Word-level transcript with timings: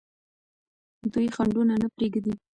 دوی 1.13 1.27
خنډونه 1.35 1.73
نه 1.81 1.87
پرېږدي. 1.95 2.33